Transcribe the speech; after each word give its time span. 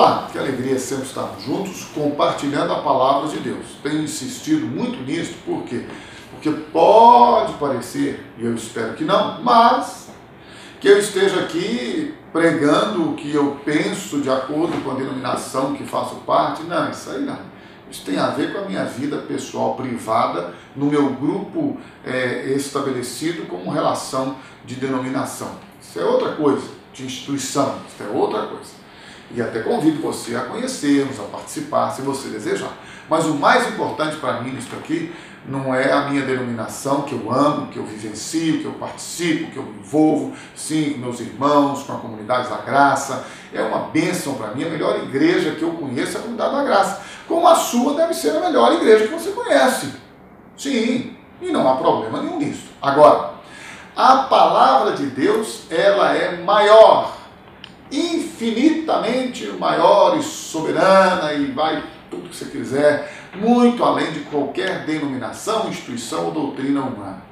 Olá, 0.00 0.30
que 0.32 0.38
alegria 0.38 0.78
sempre 0.78 1.04
estarmos 1.04 1.44
juntos 1.44 1.84
compartilhando 1.94 2.72
a 2.72 2.80
palavra 2.80 3.28
de 3.28 3.38
Deus. 3.38 3.66
Tenho 3.82 4.02
insistido 4.02 4.66
muito 4.66 4.98
nisso, 5.02 5.34
por 5.44 5.62
quê? 5.64 5.84
Porque 6.30 6.50
pode 6.72 7.52
parecer, 7.58 8.24
e 8.38 8.46
eu 8.46 8.54
espero 8.54 8.94
que 8.94 9.04
não, 9.04 9.42
mas 9.42 10.08
que 10.80 10.88
eu 10.88 10.98
esteja 10.98 11.40
aqui 11.40 12.14
pregando 12.32 13.10
o 13.10 13.14
que 13.14 13.30
eu 13.30 13.60
penso 13.62 14.22
de 14.22 14.30
acordo 14.30 14.82
com 14.82 14.92
a 14.92 14.94
denominação 14.94 15.74
que 15.74 15.84
faço 15.84 16.14
parte. 16.26 16.62
Não, 16.62 16.90
isso 16.90 17.10
aí 17.10 17.20
não. 17.20 17.38
Isso 17.90 18.02
tem 18.02 18.16
a 18.16 18.28
ver 18.28 18.54
com 18.54 18.60
a 18.60 18.64
minha 18.64 18.86
vida 18.86 19.18
pessoal 19.18 19.74
privada, 19.74 20.54
no 20.74 20.86
meu 20.86 21.10
grupo 21.10 21.76
é, 22.06 22.46
estabelecido 22.56 23.46
como 23.48 23.70
relação 23.70 24.36
de 24.64 24.76
denominação. 24.76 25.56
Isso 25.78 26.00
é 26.00 26.04
outra 26.06 26.32
coisa, 26.36 26.66
de 26.94 27.04
instituição, 27.04 27.80
isso 27.86 28.02
é 28.02 28.16
outra 28.16 28.46
coisa. 28.46 28.80
E 29.34 29.40
até 29.40 29.60
convido 29.60 30.00
você 30.02 30.34
a 30.34 30.40
conhecermos, 30.40 31.20
a 31.20 31.24
participar, 31.24 31.90
se 31.90 32.02
você 32.02 32.28
desejar. 32.28 32.72
Mas 33.08 33.26
o 33.26 33.34
mais 33.34 33.68
importante 33.68 34.16
para 34.16 34.40
mim 34.40 34.52
nisso 34.52 34.68
aqui 34.76 35.12
não 35.46 35.74
é 35.74 35.90
a 35.90 36.08
minha 36.08 36.22
denominação 36.22 37.02
que 37.02 37.12
eu 37.12 37.32
amo, 37.32 37.68
que 37.68 37.78
eu 37.78 37.84
vivencio, 37.84 38.60
que 38.60 38.64
eu 38.64 38.72
participo, 38.72 39.50
que 39.50 39.56
eu 39.56 39.64
me 39.64 39.78
envolvo, 39.78 40.32
sim, 40.54 40.92
com 40.92 40.98
meus 41.00 41.20
irmãos, 41.20 41.82
com 41.82 41.92
a 41.92 41.98
comunidade 41.98 42.48
da 42.48 42.58
graça. 42.58 43.24
É 43.52 43.62
uma 43.62 43.88
bênção 43.88 44.34
para 44.34 44.48
mim, 44.48 44.64
a 44.64 44.68
melhor 44.68 44.96
igreja 45.02 45.52
que 45.52 45.62
eu 45.62 45.72
conheço 45.72 46.16
é 46.16 46.20
a 46.20 46.22
comunidade 46.22 46.54
da 46.54 46.64
graça. 46.64 47.02
Como 47.26 47.46
a 47.46 47.54
sua 47.54 47.94
deve 47.94 48.14
ser 48.14 48.36
a 48.36 48.40
melhor 48.40 48.72
igreja 48.74 49.06
que 49.06 49.14
você 49.14 49.30
conhece. 49.30 49.94
Sim, 50.56 51.16
e 51.40 51.50
não 51.50 51.68
há 51.68 51.76
problema 51.76 52.20
nenhum 52.20 52.38
nisso. 52.38 52.68
Agora, 52.82 53.30
a 53.96 54.18
palavra 54.24 54.92
de 54.92 55.06
Deus, 55.06 55.62
ela 55.70 56.14
é 56.14 56.36
maior, 56.42 57.16
infinitamente 58.40 59.46
maior 59.58 60.16
e 60.18 60.22
soberana 60.22 61.34
e 61.34 61.52
vai 61.52 61.84
tudo 62.10 62.28
que 62.28 62.36
você 62.36 62.46
quiser, 62.46 63.12
muito 63.34 63.84
além 63.84 64.10
de 64.12 64.20
qualquer 64.20 64.84
denominação, 64.84 65.68
instituição 65.68 66.26
ou 66.26 66.32
doutrina 66.32 66.80
humana. 66.80 67.22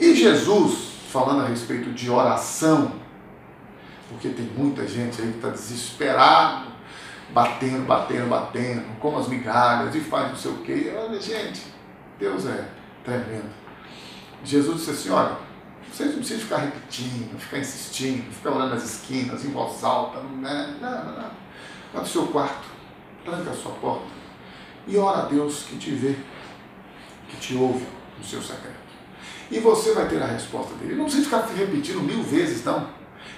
E 0.00 0.14
Jesus, 0.14 0.92
falando 1.12 1.42
a 1.42 1.46
respeito 1.46 1.90
de 1.90 2.10
oração, 2.10 2.92
porque 4.08 4.30
tem 4.30 4.46
muita 4.56 4.88
gente 4.88 5.20
aí 5.20 5.28
que 5.28 5.36
está 5.36 5.50
desesperado, 5.50 6.68
batendo, 7.30 7.86
batendo, 7.86 8.28
batendo, 8.28 8.84
como 8.98 9.18
as 9.18 9.28
migalhas 9.28 9.94
e 9.94 10.00
faz 10.00 10.30
não 10.30 10.36
sei 10.36 10.50
o 10.50 10.58
quê. 10.58 10.92
Gente, 11.20 11.62
Deus 12.18 12.46
é 12.46 12.64
tremendo. 13.04 13.50
Jesus 14.42 14.78
disse 14.78 14.90
assim: 14.92 15.10
olha, 15.10 15.36
vocês 15.92 16.10
não 16.10 16.18
precisam 16.18 16.42
ficar 16.42 16.58
repetindo, 16.58 17.38
ficar 17.38 17.58
insistindo, 17.58 18.32
ficar 18.32 18.50
orando 18.50 18.74
nas 18.74 18.84
esquinas, 18.84 19.44
em 19.44 19.50
voz 19.50 19.82
alta, 19.82 20.20
não, 20.20 20.48
é, 20.48 20.66
não, 20.80 21.04
não. 21.04 21.30
Vai 21.92 22.02
no 22.02 22.06
seu 22.06 22.26
quarto, 22.26 22.68
tranca 23.24 23.50
a 23.50 23.54
sua 23.54 23.72
porta 23.72 24.18
e 24.86 24.96
ora 24.96 25.24
a 25.24 25.26
Deus 25.26 25.64
que 25.64 25.76
te 25.76 25.90
vê, 25.90 26.16
que 27.28 27.36
te 27.36 27.54
ouve 27.54 27.86
no 28.18 28.24
seu 28.24 28.40
secreto. 28.40 28.88
E 29.50 29.60
você 29.60 29.92
vai 29.92 30.08
ter 30.08 30.22
a 30.22 30.26
resposta 30.26 30.74
dele. 30.76 30.94
Não 30.94 31.04
precisa 31.04 31.24
ficar 31.24 31.46
repetindo 31.46 32.02
mil 32.02 32.22
vezes, 32.22 32.64
não. 32.64 32.88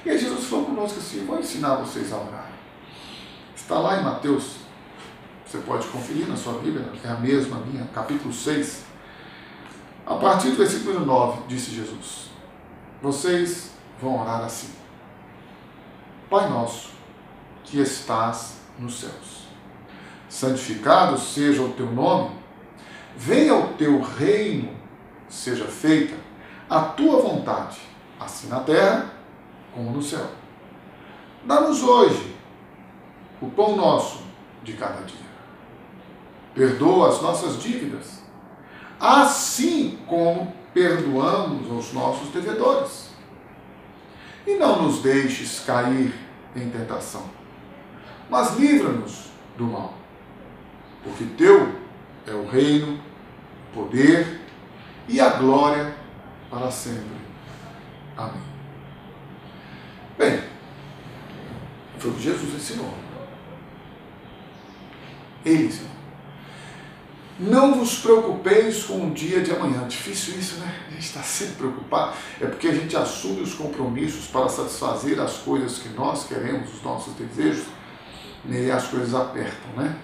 E 0.05 0.11
aí 0.11 0.19
Jesus 0.19 0.47
falou 0.47 0.67
conosco 0.67 0.99
assim: 0.99 1.25
vou 1.25 1.39
ensinar 1.39 1.77
vocês 1.77 2.13
a 2.13 2.17
orar. 2.17 2.51
Está 3.55 3.79
lá 3.79 4.01
em 4.01 4.05
Mateus, 4.05 4.57
você 5.47 5.59
pode 5.59 5.87
conferir 5.89 6.27
na 6.27 6.37
sua 6.37 6.55
Bíblia, 6.55 6.85
que 7.01 7.07
é 7.07 7.11
a 7.11 7.17
mesma 7.17 7.59
minha, 7.59 7.85
capítulo 7.87 8.33
6. 8.33 8.85
A 10.07 10.15
partir 10.17 10.51
do 10.51 10.57
versículo 10.57 11.05
9, 11.05 11.43
disse 11.49 11.71
Jesus: 11.73 12.31
Vocês 13.03 13.73
vão 14.01 14.21
orar 14.21 14.45
assim: 14.45 14.71
Pai 16.29 16.49
nosso, 16.49 16.91
que 17.65 17.81
estás 17.81 18.59
nos 18.79 19.01
céus, 19.01 19.49
santificado 20.29 21.19
seja 21.19 21.63
o 21.63 21.73
teu 21.73 21.91
nome, 21.91 22.31
venha 23.17 23.55
o 23.55 23.75
teu 23.75 24.01
reino, 24.03 24.75
seja 25.29 25.65
feita 25.67 26.15
a 26.69 26.81
tua 26.81 27.21
vontade, 27.21 27.81
assim 28.19 28.49
na 28.49 28.61
terra 28.61 29.11
como 29.75 29.91
no 29.91 30.03
céu. 30.03 30.27
Dá-nos 31.45 31.83
hoje 31.83 32.37
o 33.41 33.51
pão 33.51 33.77
nosso 33.77 34.23
de 34.63 34.75
cada 34.75 35.03
dia. 35.05 35.31
Perdoa 36.55 37.09
as 37.09 37.23
nossas 37.23 37.63
dívidas, 37.63 38.23
assim 39.01 39.99
como 40.07 40.55
perdoamos 40.75 41.71
aos 41.71 41.93
nossos 41.93 42.29
devedores. 42.29 43.09
E 44.47 44.55
não 44.55 44.83
nos 44.83 45.01
deixes 45.01 45.61
cair 45.61 46.15
em 46.55 46.69
tentação, 46.69 47.25
mas 48.29 48.57
livra-nos 48.59 49.31
do 49.57 49.65
mal. 49.65 49.95
Porque 51.03 51.25
teu 51.37 51.75
é 52.27 52.33
o 52.33 52.47
reino, 52.47 53.01
o 53.71 53.75
poder 53.75 54.41
e 55.09 55.21
a 55.21 55.31
glória 55.31 55.95
para 56.51 56.71
sempre. 56.71 57.21
Amém. 58.17 58.43
Bem, 60.19 60.43
foi 61.99 62.11
o 62.11 62.15
que 62.15 62.23
Jesus 62.23 62.55
ensinou. 62.55 62.95
Ele 65.45 65.67
ensinou. 65.67 66.00
Não 67.41 67.73
vos 67.75 68.01
preocupeis 68.01 68.85
com 68.85 69.07
o 69.07 69.15
dia 69.15 69.41
de 69.41 69.51
amanhã. 69.51 69.89
Difícil 69.89 70.39
isso, 70.39 70.59
né? 70.59 70.79
A 70.89 70.91
gente 70.91 71.07
está 71.07 71.23
sempre 71.23 71.55
preocupado. 71.55 72.15
É 72.39 72.47
porque 72.47 72.69
a 72.69 72.75
gente 72.75 72.95
assume 72.95 73.41
os 73.41 73.55
compromissos 73.55 74.27
para 74.27 74.47
satisfazer 74.47 75.19
as 75.19 75.39
coisas 75.39 75.79
que 75.79 75.89
nós 75.89 76.27
queremos, 76.27 76.71
os 76.75 76.83
nossos 76.83 77.15
desejos, 77.15 77.65
e 78.47 78.71
as 78.71 78.89
coisas 78.89 79.15
apertam, 79.15 79.73
né? 79.75 79.97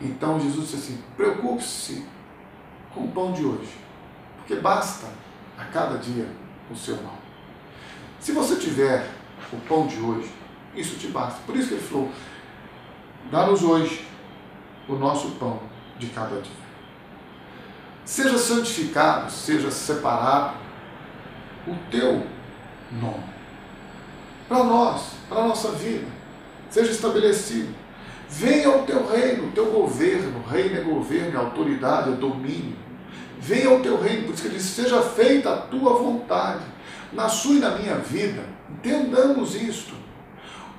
Então 0.00 0.38
Jesus 0.38 0.70
disse 0.70 0.76
assim: 0.76 1.02
preocupe-se 1.16 2.06
com 2.94 3.00
o 3.00 3.08
pão 3.08 3.32
de 3.32 3.44
hoje, 3.44 3.74
porque 4.36 4.54
basta 4.54 5.08
a 5.58 5.64
cada 5.64 5.98
dia 5.98 6.28
o 6.70 6.76
seu 6.76 6.96
mal. 7.02 7.18
Se 8.20 8.30
você 8.30 8.54
tiver 8.54 9.10
o 9.52 9.56
pão 9.68 9.88
de 9.88 9.98
hoje, 9.98 10.30
isso 10.76 10.96
te 10.96 11.08
basta. 11.08 11.40
Por 11.44 11.56
isso 11.56 11.68
que 11.68 11.74
ele 11.74 11.82
falou: 11.82 12.08
dá-nos 13.32 13.64
hoje 13.64 14.06
o 14.88 14.94
nosso 14.94 15.32
pão 15.32 15.60
de 15.98 16.06
cada 16.08 16.40
dia. 16.40 16.63
Seja 18.04 18.36
santificado, 18.36 19.30
seja 19.30 19.70
separado 19.70 20.56
o 21.66 21.74
teu 21.90 22.26
nome. 22.92 23.24
Para 24.48 24.62
nós, 24.64 25.12
para 25.28 25.40
a 25.40 25.48
nossa 25.48 25.72
vida. 25.72 26.06
Seja 26.70 26.90
estabelecido. 26.90 27.74
Venha 28.28 28.68
o 28.68 28.82
teu 28.82 29.06
reino, 29.06 29.48
o 29.48 29.52
teu 29.52 29.66
governo. 29.66 30.42
Reino 30.50 30.76
é 30.76 30.80
governo, 30.82 31.38
é 31.38 31.40
autoridade, 31.40 32.12
é 32.12 32.16
domínio. 32.16 32.76
Venha 33.38 33.70
o 33.70 33.80
teu 33.80 34.00
reino, 34.00 34.24
por 34.24 34.34
isso 34.34 34.42
que 34.42 34.48
ele 34.48 34.56
diz: 34.56 34.66
seja 34.66 35.00
feita 35.00 35.52
a 35.52 35.56
tua 35.56 35.94
vontade, 35.94 36.64
na 37.12 37.28
sua 37.28 37.54
e 37.54 37.58
na 37.58 37.70
minha 37.70 37.96
vida. 37.96 38.42
Entendamos 38.70 39.54
isto. 39.54 40.03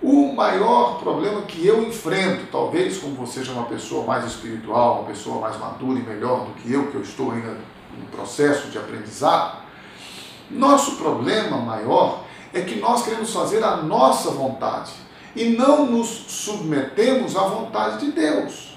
O 0.01 0.33
maior 0.33 0.99
problema 0.99 1.41
que 1.43 1.65
eu 1.65 1.83
enfrento, 1.83 2.47
talvez 2.51 2.97
como 2.97 3.15
você 3.15 3.39
seja 3.39 3.53
uma 3.53 3.65
pessoa 3.65 4.05
mais 4.05 4.25
espiritual, 4.25 4.99
uma 4.99 5.07
pessoa 5.07 5.39
mais 5.39 5.57
madura 5.57 5.99
e 5.99 6.03
melhor 6.03 6.45
do 6.45 6.51
que 6.53 6.71
eu, 6.71 6.87
que 6.87 6.95
eu 6.95 7.01
estou 7.01 7.31
ainda 7.31 7.57
no 7.97 8.05
processo 8.11 8.67
de 8.67 8.77
aprendizado, 8.77 9.63
nosso 10.51 10.97
problema 10.97 11.57
maior 11.57 12.23
é 12.53 12.61
que 12.61 12.75
nós 12.75 13.03
queremos 13.03 13.33
fazer 13.33 13.63
a 13.63 13.77
nossa 13.77 14.29
vontade 14.31 14.91
e 15.35 15.49
não 15.49 15.85
nos 15.85 16.07
submetemos 16.27 17.35
à 17.35 17.41
vontade 17.41 18.05
de 18.05 18.11
Deus. 18.11 18.75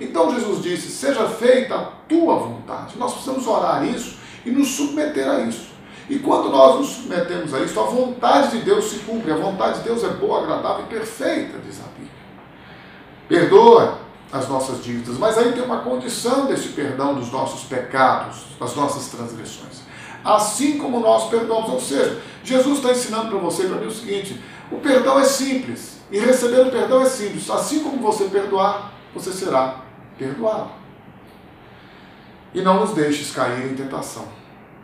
Então 0.00 0.32
Jesus 0.34 0.62
disse: 0.62 0.88
Seja 0.90 1.28
feita 1.28 1.74
a 1.74 1.84
tua 2.08 2.36
vontade. 2.36 2.96
Nós 2.98 3.12
precisamos 3.12 3.46
orar 3.46 3.84
isso 3.84 4.16
e 4.44 4.50
nos 4.50 4.68
submeter 4.68 5.28
a 5.28 5.40
isso. 5.40 5.67
E 6.08 6.18
quando 6.18 6.48
nós 6.48 6.76
nos 6.76 6.88
submetemos 6.88 7.52
a 7.52 7.60
isso, 7.60 7.78
a 7.78 7.84
vontade 7.84 8.58
de 8.58 8.64
Deus 8.64 8.86
se 8.86 9.00
cumpre. 9.00 9.30
A 9.30 9.36
vontade 9.36 9.78
de 9.78 9.84
Deus 9.84 10.02
é 10.02 10.08
boa, 10.08 10.42
agradável 10.42 10.84
e 10.84 10.88
perfeita, 10.88 11.58
diz 11.58 11.80
a 11.80 11.88
Bíblia. 11.88 12.10
Perdoa 13.28 13.98
as 14.32 14.48
nossas 14.48 14.82
dívidas, 14.82 15.18
mas 15.18 15.36
aí 15.36 15.52
tem 15.52 15.62
uma 15.62 15.78
condição 15.78 16.46
desse 16.46 16.68
perdão 16.68 17.14
dos 17.14 17.30
nossos 17.30 17.64
pecados, 17.64 18.38
das 18.58 18.74
nossas 18.74 19.08
transgressões. 19.08 19.82
Assim 20.24 20.78
como 20.78 21.00
nós 21.00 21.28
perdoamos, 21.28 21.70
ou 21.70 21.80
seja, 21.80 22.20
Jesus 22.42 22.78
está 22.78 22.90
ensinando 22.90 23.28
para 23.28 23.38
você 23.38 23.64
e 23.64 23.68
para 23.68 23.78
mim 23.78 23.86
o 23.86 23.92
seguinte: 23.92 24.42
o 24.70 24.78
perdão 24.78 25.18
é 25.18 25.24
simples 25.24 25.98
e 26.10 26.18
receber 26.18 26.66
o 26.66 26.70
perdão 26.70 27.02
é 27.02 27.06
simples. 27.06 27.48
Assim 27.50 27.80
como 27.82 27.98
você 27.98 28.24
perdoar, 28.24 28.92
você 29.14 29.32
será 29.32 29.82
perdoado. 30.18 30.70
E 32.52 32.60
não 32.62 32.80
nos 32.80 32.92
deixes 32.92 33.30
cair 33.30 33.70
em 33.70 33.74
tentação, 33.74 34.26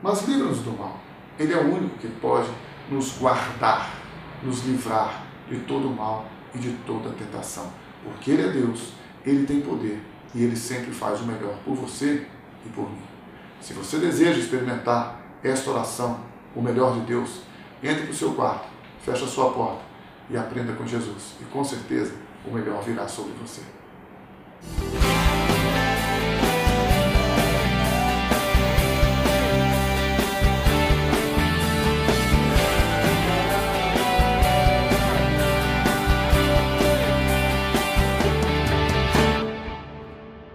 mas 0.02 0.26
livra-nos 0.26 0.58
do 0.58 0.72
mal. 0.72 1.00
Ele 1.38 1.52
é 1.52 1.56
o 1.56 1.74
único 1.74 1.98
que 1.98 2.08
pode 2.08 2.48
nos 2.90 3.18
guardar, 3.18 3.92
nos 4.42 4.64
livrar 4.64 5.22
de 5.48 5.58
todo 5.60 5.88
o 5.88 5.94
mal 5.94 6.26
e 6.54 6.58
de 6.58 6.72
toda 6.86 7.10
tentação. 7.10 7.70
Porque 8.02 8.30
Ele 8.30 8.42
é 8.42 8.50
Deus, 8.50 8.92
Ele 9.24 9.46
tem 9.46 9.60
poder 9.60 10.00
e 10.34 10.42
Ele 10.42 10.56
sempre 10.56 10.92
faz 10.92 11.20
o 11.20 11.24
melhor 11.24 11.56
por 11.64 11.74
você 11.74 12.26
e 12.64 12.68
por 12.68 12.88
mim. 12.88 13.02
Se 13.60 13.72
você 13.72 13.98
deseja 13.98 14.38
experimentar 14.38 15.20
esta 15.42 15.70
oração, 15.70 16.20
o 16.54 16.62
melhor 16.62 16.94
de 16.94 17.00
Deus, 17.00 17.40
entre 17.82 18.02
para 18.02 18.12
o 18.12 18.14
seu 18.14 18.32
quarto, 18.34 18.68
feche 19.04 19.24
a 19.24 19.28
sua 19.28 19.50
porta 19.50 19.82
e 20.30 20.36
aprenda 20.36 20.72
com 20.74 20.86
Jesus. 20.86 21.34
E 21.40 21.44
com 21.44 21.64
certeza 21.64 22.12
o 22.46 22.52
melhor 22.52 22.82
virá 22.82 23.08
sobre 23.08 23.32
você. 23.34 23.62